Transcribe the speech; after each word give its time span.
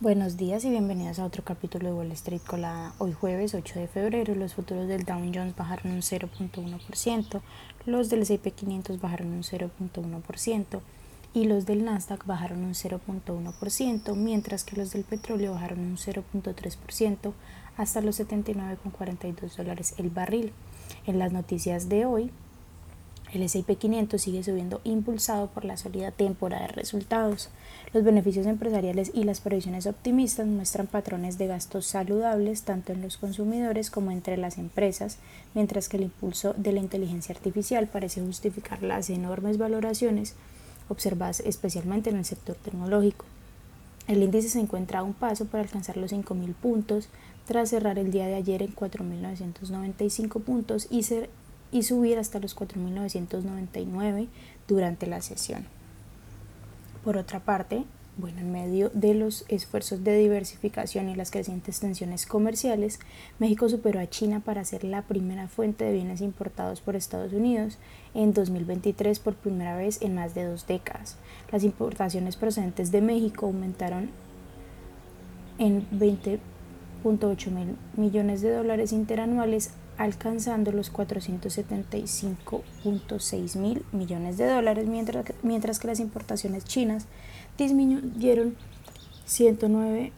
Buenos 0.00 0.36
días 0.36 0.64
y 0.64 0.70
bienvenidos 0.70 1.20
a 1.20 1.24
otro 1.24 1.44
capítulo 1.44 1.86
de 1.86 1.94
Wall 1.94 2.10
Street 2.12 2.40
Colada. 2.44 2.92
Hoy 2.98 3.12
jueves 3.12 3.54
8 3.54 3.78
de 3.78 3.86
febrero 3.86 4.34
los 4.34 4.54
futuros 4.54 4.88
del 4.88 5.04
Dow 5.04 5.20
Jones 5.32 5.54
bajaron 5.54 5.92
un 5.92 6.02
0.1%, 6.02 7.40
los 7.86 8.10
del 8.10 8.22
S&P 8.22 8.50
500 8.50 9.00
bajaron 9.00 9.28
un 9.28 9.44
0.1% 9.44 10.80
y 11.32 11.44
los 11.44 11.64
del 11.64 11.84
Nasdaq 11.84 12.26
bajaron 12.26 12.64
un 12.64 12.74
0.1%, 12.74 14.16
mientras 14.16 14.64
que 14.64 14.76
los 14.76 14.90
del 14.92 15.04
petróleo 15.04 15.52
bajaron 15.52 15.78
un 15.78 15.96
0.3% 15.96 17.32
hasta 17.76 18.00
los 18.00 18.18
79.42 18.18 19.56
dólares 19.56 19.94
el 19.98 20.10
barril. 20.10 20.52
En 21.06 21.20
las 21.20 21.32
noticias 21.32 21.88
de 21.88 22.04
hoy, 22.04 22.32
el 23.34 23.42
S&P 23.42 23.76
500 23.76 24.20
sigue 24.20 24.42
subiendo 24.42 24.80
impulsado 24.84 25.48
por 25.48 25.64
la 25.64 25.76
sólida 25.76 26.10
temporada 26.12 26.66
de 26.66 26.72
resultados. 26.72 27.48
Los 27.92 28.04
beneficios 28.04 28.46
empresariales 28.46 29.10
y 29.12 29.24
las 29.24 29.40
previsiones 29.40 29.86
optimistas 29.86 30.46
muestran 30.46 30.86
patrones 30.86 31.36
de 31.36 31.48
gastos 31.48 31.86
saludables 31.86 32.62
tanto 32.62 32.92
en 32.92 33.02
los 33.02 33.16
consumidores 33.16 33.90
como 33.90 34.10
entre 34.10 34.36
las 34.36 34.58
empresas, 34.58 35.18
mientras 35.54 35.88
que 35.88 35.96
el 35.96 36.04
impulso 36.04 36.54
de 36.56 36.72
la 36.72 36.80
inteligencia 36.80 37.34
artificial 37.34 37.88
parece 37.88 38.20
justificar 38.20 38.82
las 38.82 39.10
enormes 39.10 39.58
valoraciones 39.58 40.34
observadas 40.88 41.40
especialmente 41.40 42.10
en 42.10 42.16
el 42.16 42.24
sector 42.24 42.56
tecnológico. 42.56 43.24
El 44.06 44.22
índice 44.22 44.50
se 44.50 44.60
encuentra 44.60 44.98
a 44.98 45.02
un 45.02 45.14
paso 45.14 45.46
para 45.46 45.62
alcanzar 45.62 45.96
los 45.96 46.12
5.000 46.12 46.54
puntos 46.54 47.08
tras 47.46 47.70
cerrar 47.70 47.98
el 47.98 48.10
día 48.10 48.26
de 48.26 48.34
ayer 48.34 48.62
en 48.62 48.74
4.995 48.74 50.42
puntos 50.42 50.88
y 50.90 51.02
ser 51.04 51.30
y 51.74 51.82
subir 51.82 52.18
hasta 52.18 52.38
los 52.38 52.56
4.999 52.56 54.28
durante 54.68 55.08
la 55.08 55.20
sesión. 55.20 55.66
Por 57.02 57.16
otra 57.16 57.40
parte, 57.40 57.82
bueno, 58.16 58.38
en 58.38 58.52
medio 58.52 58.92
de 58.94 59.12
los 59.12 59.44
esfuerzos 59.48 60.04
de 60.04 60.16
diversificación 60.16 61.08
y 61.08 61.16
las 61.16 61.32
crecientes 61.32 61.80
tensiones 61.80 62.26
comerciales, 62.26 63.00
México 63.40 63.68
superó 63.68 63.98
a 63.98 64.08
China 64.08 64.38
para 64.38 64.64
ser 64.64 64.84
la 64.84 65.02
primera 65.02 65.48
fuente 65.48 65.84
de 65.84 65.94
bienes 65.94 66.20
importados 66.20 66.80
por 66.80 66.94
Estados 66.94 67.32
Unidos 67.32 67.76
en 68.14 68.32
2023 68.32 69.18
por 69.18 69.34
primera 69.34 69.76
vez 69.76 70.00
en 70.00 70.14
más 70.14 70.32
de 70.36 70.44
dos 70.44 70.68
décadas. 70.68 71.16
Las 71.50 71.64
importaciones 71.64 72.36
procedentes 72.36 72.92
de 72.92 73.00
México 73.00 73.46
aumentaron 73.46 74.10
en 75.58 75.84
20.8 77.04 77.50
mil 77.50 77.76
millones 77.96 78.40
de 78.40 78.52
dólares 78.52 78.92
interanuales 78.92 79.70
alcanzando 79.98 80.72
los 80.72 80.90
475.6 80.92 83.56
mil 83.56 83.84
millones 83.92 84.38
de 84.38 84.48
dólares, 84.48 84.88
mientras 84.88 85.24
que, 85.24 85.36
mientras 85.42 85.78
que 85.78 85.86
las 85.86 86.00
importaciones 86.00 86.64
chinas 86.64 87.06
disminuyeron 87.56 88.56
109 89.26 90.10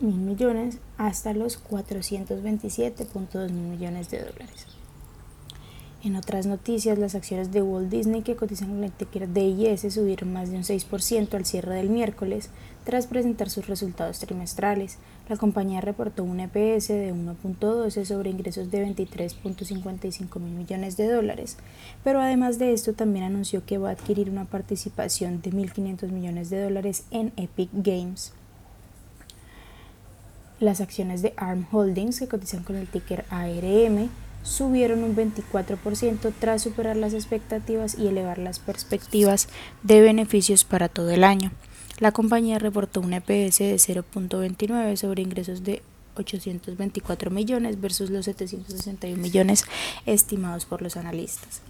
mil 0.00 0.16
millones 0.16 0.76
hasta 0.98 1.32
los 1.32 1.58
427.2 1.64 3.50
mil 3.50 3.78
millones 3.78 4.10
de 4.10 4.18
dólares. 4.18 4.66
En 6.04 6.16
otras 6.16 6.46
noticias, 6.46 6.98
las 6.98 7.14
acciones 7.14 7.52
de 7.52 7.62
Walt 7.62 7.88
Disney 7.88 8.22
que 8.22 8.34
cotizan 8.34 8.70
en 8.70 8.82
el 8.82 8.90
ticker 8.90 9.32
DIS 9.32 9.94
subieron 9.94 10.32
más 10.32 10.50
de 10.50 10.56
un 10.56 10.64
6% 10.64 11.34
al 11.34 11.46
cierre 11.46 11.76
del 11.76 11.90
miércoles 11.90 12.50
tras 12.84 13.06
presentar 13.06 13.50
sus 13.50 13.68
resultados 13.68 14.18
trimestrales. 14.18 14.98
La 15.28 15.36
compañía 15.36 15.80
reportó 15.80 16.24
un 16.24 16.40
EPS 16.40 16.88
de 16.88 17.14
1.12 17.14 18.04
sobre 18.04 18.30
ingresos 18.30 18.72
de 18.72 18.84
23.55 18.84 20.40
mil 20.40 20.52
millones 20.54 20.96
de 20.96 21.08
dólares, 21.08 21.56
pero 22.02 22.20
además 22.20 22.58
de 22.58 22.72
esto 22.72 22.94
también 22.94 23.24
anunció 23.24 23.64
que 23.64 23.78
va 23.78 23.90
a 23.90 23.92
adquirir 23.92 24.28
una 24.28 24.46
participación 24.46 25.40
de 25.40 25.52
1.500 25.52 26.10
millones 26.10 26.50
de 26.50 26.64
dólares 26.64 27.04
en 27.12 27.32
Epic 27.36 27.70
Games. 27.74 28.32
Las 30.58 30.80
acciones 30.80 31.22
de 31.22 31.32
ARM 31.36 31.64
Holdings 31.70 32.18
que 32.18 32.26
cotizan 32.26 32.64
con 32.64 32.74
el 32.74 32.88
ticker 32.88 33.24
ARM 33.30 34.10
subieron 34.42 35.04
un 35.04 35.16
24% 35.16 36.32
tras 36.38 36.62
superar 36.62 36.96
las 36.96 37.14
expectativas 37.14 37.96
y 37.98 38.08
elevar 38.08 38.38
las 38.38 38.58
perspectivas 38.58 39.48
de 39.82 40.00
beneficios 40.00 40.64
para 40.64 40.88
todo 40.88 41.10
el 41.10 41.24
año. 41.24 41.52
La 41.98 42.12
compañía 42.12 42.58
reportó 42.58 43.00
un 43.00 43.12
EPS 43.12 43.58
de 43.58 43.76
0.29 43.76 44.96
sobre 44.96 45.22
ingresos 45.22 45.62
de 45.62 45.82
824 46.16 47.30
millones 47.30 47.80
versus 47.80 48.10
los 48.10 48.24
761 48.26 49.20
millones 49.20 49.64
estimados 50.06 50.64
por 50.64 50.82
los 50.82 50.96
analistas. 50.96 51.62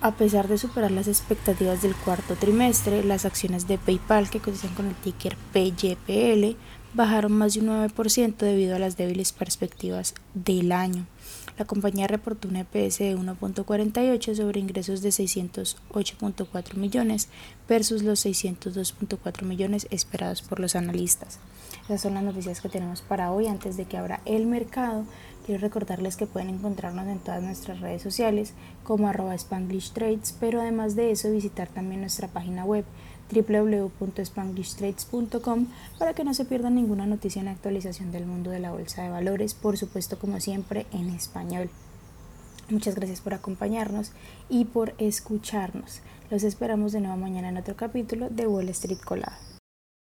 A 0.00 0.12
pesar 0.12 0.46
de 0.46 0.58
superar 0.58 0.92
las 0.92 1.08
expectativas 1.08 1.82
del 1.82 1.96
cuarto 1.96 2.36
trimestre, 2.36 3.02
las 3.02 3.24
acciones 3.24 3.66
de 3.66 3.78
PayPal 3.78 4.30
que 4.30 4.38
cotizan 4.38 4.72
con 4.74 4.86
el 4.86 4.94
ticker 4.94 5.36
PYPL 5.52 6.56
bajaron 6.94 7.32
más 7.32 7.54
de 7.54 7.60
un 7.60 7.66
9% 7.66 8.36
debido 8.36 8.76
a 8.76 8.78
las 8.78 8.96
débiles 8.96 9.32
perspectivas 9.32 10.14
del 10.34 10.70
año. 10.70 11.06
La 11.58 11.64
compañía 11.64 12.06
reportó 12.06 12.46
un 12.46 12.54
EPS 12.54 12.98
de 12.98 13.16
1.48 13.16 14.36
sobre 14.36 14.60
ingresos 14.60 15.02
de 15.02 15.08
608.4 15.08 16.74
millones 16.76 17.28
versus 17.68 18.04
los 18.04 18.24
602.4 18.24 19.42
millones 19.42 19.88
esperados 19.90 20.42
por 20.42 20.60
los 20.60 20.76
analistas. 20.76 21.40
Esas 21.84 22.02
son 22.02 22.14
las 22.14 22.22
noticias 22.22 22.60
que 22.60 22.68
tenemos 22.68 23.02
para 23.02 23.32
hoy 23.32 23.46
antes 23.46 23.76
de 23.76 23.84
que 23.84 23.96
abra 23.96 24.20
el 24.24 24.46
mercado. 24.46 25.04
Quiero 25.46 25.60
recordarles 25.60 26.16
que 26.16 26.26
pueden 26.26 26.50
encontrarnos 26.50 27.06
en 27.06 27.18
todas 27.18 27.42
nuestras 27.42 27.80
redes 27.80 28.02
sociales 28.02 28.52
como 28.84 29.08
arroba 29.08 29.34
Spanglish 29.34 29.92
Trades, 29.92 30.34
pero 30.38 30.60
además 30.60 30.94
de 30.96 31.10
eso 31.10 31.30
visitar 31.30 31.68
también 31.68 32.02
nuestra 32.02 32.28
página 32.28 32.64
web 32.64 32.84
www.spanglishtrades.com 33.32 35.66
para 35.98 36.14
que 36.14 36.24
no 36.24 36.34
se 36.34 36.44
pierdan 36.44 36.74
ninguna 36.74 37.06
noticia 37.06 37.40
en 37.40 37.48
actualización 37.48 38.12
del 38.12 38.26
mundo 38.26 38.50
de 38.50 38.60
la 38.60 38.72
bolsa 38.72 39.02
de 39.02 39.10
valores, 39.10 39.54
por 39.54 39.78
supuesto 39.78 40.18
como 40.18 40.40
siempre 40.40 40.86
en 40.92 41.08
español. 41.10 41.70
Muchas 42.70 42.94
gracias 42.94 43.22
por 43.22 43.32
acompañarnos 43.32 44.12
y 44.50 44.66
por 44.66 44.92
escucharnos. 44.98 46.02
Los 46.30 46.42
esperamos 46.42 46.92
de 46.92 47.00
nuevo 47.00 47.16
mañana 47.16 47.48
en 47.48 47.56
otro 47.56 47.76
capítulo 47.76 48.28
de 48.28 48.46
Wall 48.46 48.68
Street 48.68 49.00
Colada. 49.02 49.38